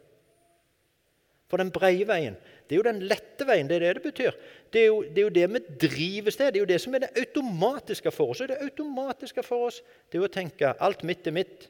For 1.51 1.59
den 1.59 1.69
breie 1.75 2.07
veien, 2.07 2.37
det 2.65 2.73
er 2.73 2.79
jo 2.79 2.87
den 2.87 3.03
lette 3.05 3.45
veien. 3.45 3.67
Det 3.67 3.75
er 3.75 3.83
det 3.83 3.95
det 3.99 4.05
betyr. 4.05 4.35
Det 4.71 4.81
er 4.81 4.85
jo 4.87 5.01
det, 5.03 5.17
er 5.19 5.25
jo 5.25 5.33
det 5.35 5.47
vi 5.51 5.61
drives 5.83 6.39
til. 6.39 6.47
Det 6.47 6.61
er 6.61 6.63
jo 6.63 6.69
det 6.69 6.81
som 6.81 6.95
er 6.95 7.03
det 7.03 7.11
automatiske 7.19 8.13
for 8.15 8.31
oss. 8.31 8.41
Og 8.41 8.49
det 8.49 8.61
automatiske 8.63 9.43
for 9.43 9.67
oss 9.67 9.81
det 9.83 10.17
er 10.17 10.23
jo 10.23 10.29
å 10.29 10.31
tenke 10.31 10.71
alt 10.79 11.03
mitt 11.03 11.27
er 11.27 11.35
mitt. 11.35 11.67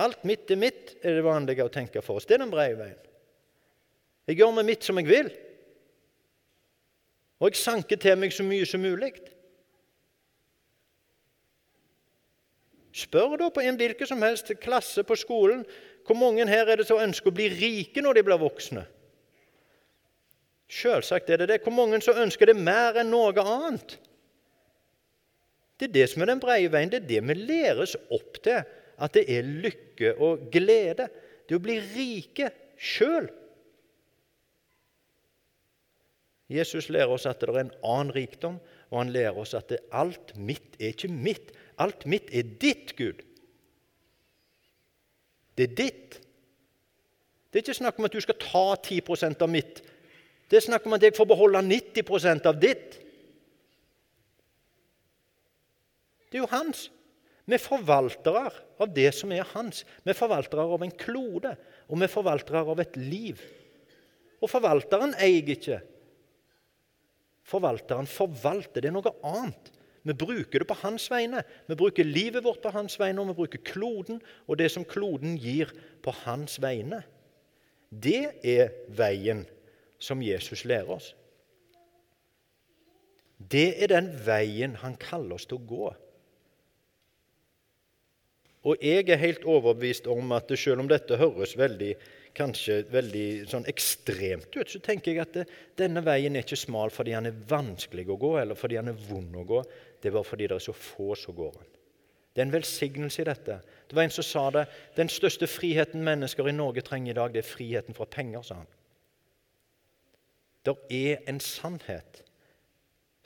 Alt 0.00 0.24
mitt 0.24 0.50
er 0.50 0.58
mitt, 0.58 0.96
er 1.02 1.18
det 1.18 1.26
vanlige 1.26 1.66
å 1.66 1.74
tenke 1.74 2.00
for 2.02 2.18
oss. 2.18 2.26
Det 2.26 2.38
er 2.38 2.42
den 2.46 2.54
breie 2.54 2.74
veien. 2.78 2.96
Jeg 4.28 4.40
gjør 4.40 4.56
med 4.56 4.66
mitt 4.70 4.88
som 4.88 4.98
jeg 4.98 5.10
vil. 5.12 5.30
Og 7.38 7.52
jeg 7.52 7.60
sanker 7.60 8.00
til 8.00 8.18
meg 8.18 8.34
så 8.34 8.46
mye 8.46 8.66
som 8.66 8.82
mulig. 8.82 9.12
Spør 12.98 13.36
da 13.38 13.50
på 13.54 13.62
en 13.62 13.78
hvilken 13.78 14.10
som 14.10 14.22
helst 14.26 14.50
klasse 14.62 15.04
på 15.06 15.16
skolen 15.18 15.62
hvor 16.08 16.16
mange 16.16 16.46
her 16.48 16.70
er 16.72 16.80
det 16.80 16.86
som 16.88 17.00
ønsker 17.02 17.28
å 17.28 17.36
bli 17.36 17.50
rike 17.52 18.00
når 18.00 18.16
de 18.16 18.24
blir 18.24 18.40
voksne? 18.40 18.86
Selvsagt 20.72 21.28
er 21.30 21.42
det 21.42 21.48
det. 21.50 21.62
Hvor 21.64 21.74
mange 21.76 22.00
som 22.04 22.16
ønsker 22.16 22.48
det 22.48 22.56
mer 22.56 22.96
enn 23.00 23.10
noe 23.12 23.44
annet? 23.44 23.98
Det 25.78 25.88
er 25.88 25.94
det 25.94 26.06
som 26.10 26.24
er 26.24 26.32
den 26.32 26.40
breie 26.42 26.70
veien. 26.72 26.90
Det 26.90 27.02
er 27.02 27.08
det 27.08 27.20
vi 27.28 27.36
læres 27.38 27.94
opp 28.12 28.40
til. 28.44 28.64
At 28.98 29.14
det 29.14 29.26
er 29.30 29.46
lykke 29.46 30.14
og 30.16 30.48
glede. 30.52 31.06
Det 31.46 31.54
er 31.54 31.60
å 31.60 31.64
bli 31.64 31.76
rike 31.92 32.50
sjøl. 32.74 33.28
Jesus 36.48 36.88
lærer 36.88 37.12
oss 37.12 37.26
at 37.28 37.40
det 37.42 37.50
er 37.52 37.60
en 37.60 37.74
annen 37.84 38.14
rikdom, 38.14 38.56
og 38.88 39.02
han 39.02 39.12
lærer 39.12 39.36
oss 39.36 39.52
at 39.56 39.74
alt 39.92 40.32
mitt 40.36 40.78
er 40.80 40.94
ikke 40.94 41.10
mitt. 41.12 41.52
Alt 41.78 42.06
mitt 42.08 42.30
er 42.32 42.46
ditt, 42.60 42.94
Gud. 42.96 43.20
Det 45.58 45.68
er 45.68 45.74
ditt. 45.76 46.16
Det 47.48 47.60
er 47.60 47.66
ikke 47.66 47.80
snakk 47.80 47.98
om 47.98 48.08
at 48.08 48.16
du 48.16 48.20
skal 48.24 48.38
ta 48.40 48.64
10% 48.80 49.44
av 49.44 49.52
mitt. 49.52 49.82
Det 50.48 50.56
er 50.56 50.64
snakk 50.64 50.86
om 50.88 50.96
at 50.96 51.04
jeg 51.04 51.16
får 51.16 51.28
beholde 51.28 51.60
90% 51.66 52.48
av 52.48 52.56
ditt. 52.60 52.96
Det 56.28 56.38
er 56.38 56.44
jo 56.44 56.52
hans. 56.52 56.88
Vi 57.48 57.56
er 57.56 57.64
forvaltere 57.64 58.48
av 58.80 58.90
det 58.92 59.08
som 59.16 59.32
er 59.32 59.46
hans. 59.54 59.84
Vi 60.04 60.12
er 60.12 60.16
forvaltere 60.16 60.64
av 60.64 60.82
en 60.84 60.96
klode, 61.00 61.54
og 61.88 62.00
vi 62.00 62.04
er 62.04 62.12
forvaltere 62.12 62.64
av 62.64 62.80
et 62.84 62.96
liv. 63.00 63.40
Og 64.40 64.52
forvalteren 64.52 65.16
eier 65.20 65.54
ikke. 65.56 65.80
Forvalteren 67.48 68.08
forvalter. 68.10 68.82
Det 68.82 68.90
er 68.90 68.96
noe 68.96 69.14
annet. 69.26 69.70
Vi 70.08 70.14
bruker 70.16 70.62
det 70.62 70.68
på 70.68 70.76
hans 70.82 71.08
vegne. 71.12 71.42
Vi 71.68 71.76
bruker 71.76 72.06
livet 72.06 72.44
vårt 72.44 72.62
på 72.64 72.72
hans 72.72 72.96
vegne, 73.00 73.20
og 73.20 73.32
vi 73.32 73.38
bruker 73.42 73.64
kloden 73.66 74.20
og 74.46 74.58
det 74.60 74.70
som 74.72 74.86
kloden 74.88 75.36
gir, 75.40 75.72
på 76.04 76.14
hans 76.24 76.56
vegne. 76.62 77.02
Det 77.90 78.38
er 78.46 78.70
veien 78.94 79.42
som 80.00 80.22
Jesus 80.22 80.64
lærer 80.68 80.94
oss. 80.98 81.12
Det 83.38 83.78
er 83.82 83.90
den 83.92 84.10
veien 84.26 84.76
han 84.82 84.96
kaller 85.00 85.36
oss 85.38 85.46
til 85.48 85.58
å 85.58 85.66
gå. 85.68 85.90
Og 88.68 88.82
jeg 88.82 89.06
er 89.08 89.20
helt 89.20 89.44
overbevist 89.48 90.08
om 90.10 90.32
at 90.36 90.50
selv 90.58 90.82
om 90.82 90.88
dette 90.90 91.16
høres 91.20 91.54
veldig 91.58 91.92
kanskje 92.38 92.82
veldig 92.92 93.26
sånn 93.50 93.66
ekstremt 93.70 94.54
ut, 94.54 94.70
så 94.70 94.80
tenker 94.84 95.12
jeg 95.12 95.22
at 95.24 95.34
det, 95.34 95.44
denne 95.78 96.02
veien 96.06 96.36
er 96.36 96.46
ikke 96.46 96.58
smal 96.58 96.92
fordi 96.94 97.16
han 97.16 97.28
er 97.28 97.40
vanskelig 97.50 98.06
å 98.14 98.18
gå, 98.20 98.32
eller 98.40 98.58
fordi 98.58 98.78
han 98.78 98.92
er 98.92 99.02
vond 99.08 99.34
å 99.36 99.44
gå. 99.48 99.64
Det 99.98 100.10
er 100.10 100.16
bare 100.16 100.28
fordi 100.28 100.48
det 100.48 100.56
er 100.56 100.66
så 100.68 100.76
få 100.76 101.16
som 101.18 101.36
går 101.36 101.58
den. 101.58 101.74
Det 102.32 102.42
er 102.42 102.46
en 102.46 102.54
velsignelse 102.54 103.22
i 103.22 103.26
dette. 103.26 103.58
Det 103.88 103.96
var 103.96 104.06
En 104.06 104.14
som 104.14 104.24
sa 104.24 104.44
det. 104.54 104.64
Den 104.94 105.08
største 105.10 105.48
friheten 105.50 106.04
mennesker 106.06 106.46
i 106.48 106.54
Norge 106.54 106.84
trenger 106.86 107.10
i 107.10 107.18
dag, 107.18 107.32
det 107.34 107.42
er 107.42 107.48
friheten 107.48 107.96
fra 107.98 108.06
penger, 108.06 108.42
sa 108.46 108.60
han. 108.60 108.68
Det 110.62 110.74
er 110.94 111.24
en 111.26 111.40
sannhet 111.40 112.22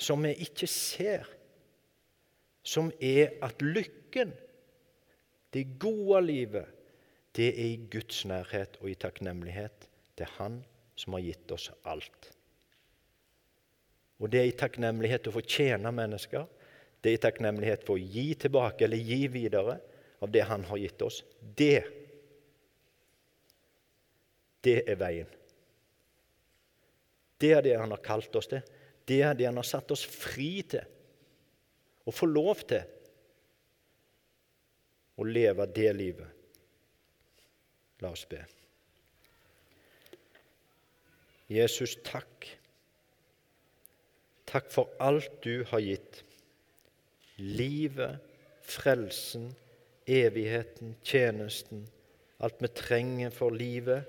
som 0.01 0.23
vi 0.25 0.33
ikke 0.47 0.67
ser, 0.71 1.27
som 2.65 2.93
er 3.01 3.35
at 3.43 3.61
lykken, 3.63 4.33
det 5.53 5.67
gode 5.83 6.23
livet, 6.25 6.67
det 7.37 7.49
er 7.49 7.65
i 7.65 7.81
Guds 7.91 8.25
nærhet 8.29 8.77
og 8.81 8.91
i 8.91 8.99
takknemlighet. 9.01 9.89
Er 10.23 10.29
Han 10.39 10.61
som 10.95 11.17
har 11.17 11.23
gitt 11.25 11.51
oss 11.51 11.71
alt. 11.83 12.29
Og 14.23 14.31
det 14.31 14.39
er 14.39 14.51
i 14.51 14.55
takknemlighet 14.55 15.27
å 15.27 15.33
få 15.35 15.43
tjene 15.43 15.91
mennesker. 15.91 16.45
Det 17.03 17.11
er 17.11 17.17
i 17.17 17.23
takknemlighet 17.25 17.83
for 17.87 17.99
å 17.99 18.05
gi 18.15 18.29
tilbake 18.39 18.87
eller 18.87 19.01
gi 19.03 19.27
videre 19.33 19.81
av 20.23 20.31
det 20.31 20.45
Han 20.47 20.65
har 20.69 20.79
gitt 20.79 21.03
oss. 21.03 21.25
Det, 21.41 21.83
det 24.63 24.77
er 24.87 25.01
veien. 25.01 25.33
Det 27.43 27.51
er 27.57 27.67
det 27.67 27.75
Han 27.81 27.97
har 27.97 28.05
kalt 28.05 28.37
oss 28.39 28.53
til. 28.53 28.63
Det 29.09 29.23
er 29.27 29.35
det 29.35 29.49
Han 29.49 29.59
har 29.59 29.67
satt 29.67 29.91
oss 29.91 30.05
fri 30.07 30.53
til. 30.63 30.87
Å 32.07 32.15
få 32.15 32.29
lov 32.31 32.63
til 32.69 32.87
å 35.19 35.27
leve 35.27 35.67
det 35.75 35.91
livet. 35.97 36.42
La 38.03 38.11
oss 38.11 38.25
be. 38.29 38.41
Jesus, 41.53 41.97
takk. 42.07 42.49
Takk 44.49 44.69
for 44.73 44.93
alt 45.01 45.41
du 45.45 45.63
har 45.71 45.83
gitt. 45.85 46.23
Livet, 47.39 48.21
frelsen, 48.67 49.51
evigheten, 50.07 50.97
tjenesten. 51.05 51.87
Alt 52.43 52.61
vi 52.63 52.73
trenger 52.75 53.33
for 53.35 53.55
livet. 53.55 54.09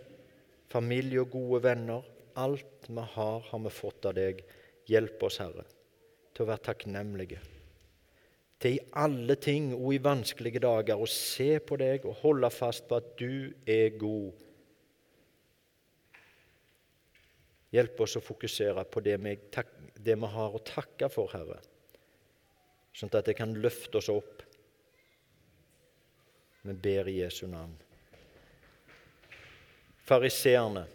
Familie 0.73 1.21
og 1.23 1.33
gode 1.35 1.63
venner. 1.67 2.05
Alt 2.35 2.89
vi 2.89 3.07
har, 3.15 3.43
har 3.49 3.65
vi 3.65 3.73
fått 3.73 4.09
av 4.09 4.17
deg. 4.17 4.41
Hjelp 4.89 5.21
oss, 5.23 5.39
Herre, 5.43 5.67
til 6.33 6.45
å 6.45 6.49
være 6.49 6.67
takknemlige. 6.71 7.43
Til 8.63 8.77
i 8.77 8.83
alle 8.95 9.35
ting 9.43 9.73
og 9.75 9.91
i 9.91 10.01
vanskelige 10.03 10.61
dager 10.63 11.01
å 11.01 11.09
se 11.09 11.57
på 11.59 11.77
deg 11.81 12.05
og 12.07 12.21
holde 12.21 12.49
fast 12.53 12.87
på 12.87 12.99
at 13.01 13.11
du 13.19 13.51
er 13.67 13.97
god. 13.99 14.31
Hjelp 17.73 18.03
oss 18.05 18.15
å 18.19 18.23
fokusere 18.23 18.85
på 18.87 19.03
det 19.03 19.17
vi, 19.19 19.35
det 20.05 20.15
vi 20.15 20.31
har 20.35 20.55
å 20.55 20.63
takke 20.63 21.09
for, 21.11 21.31
Herre, 21.33 21.59
sånn 22.93 23.11
at 23.11 23.27
det 23.27 23.35
kan 23.35 23.55
løfte 23.57 23.99
oss 23.99 24.11
opp. 24.13 24.43
Vi 26.63 26.75
ber 26.79 27.09
i 27.11 27.17
Jesu 27.19 27.47
navn. 27.51 27.73
Fariseerne 30.07 30.85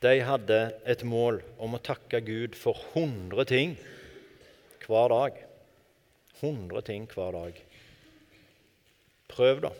de 0.00 0.16
hadde 0.24 0.58
et 0.88 1.04
mål 1.04 1.40
om 1.60 1.76
å 1.76 1.84
takke 1.84 2.22
Gud 2.24 2.56
for 2.56 2.76
100 2.92 3.48
ting 3.48 3.78
hver 4.84 5.12
dag. 5.12 5.38
100 6.40 6.82
ting 6.88 7.06
hver 7.12 7.36
dag. 7.36 7.60
Prøv, 9.30 9.62
da. 9.64 9.70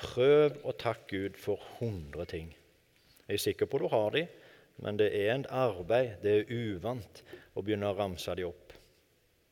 Prøv 0.00 0.60
å 0.64 0.74
takke 0.78 1.08
Gud 1.10 1.40
for 1.40 1.62
100 1.80 2.28
ting. 2.30 2.52
Jeg 3.26 3.38
er 3.38 3.44
sikker 3.44 3.68
på 3.70 3.82
du 3.82 3.88
har 3.92 4.10
de, 4.14 4.24
men 4.82 4.98
det 5.00 5.10
er 5.16 5.34
en 5.34 5.46
arbeid. 5.50 6.18
Det 6.22 6.36
er 6.38 6.52
uvant 6.52 7.22
å 7.54 7.62
begynne 7.62 7.90
å 7.90 7.98
ramse 7.98 8.34
de 8.38 8.46
opp. 8.48 8.74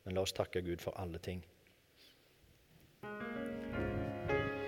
Men 0.03 0.17
la 0.17 0.25
oss 0.25 0.35
takke 0.35 0.63
Gud 0.65 0.81
for 0.81 0.95
alle 0.99 1.21
ting. 1.23 1.43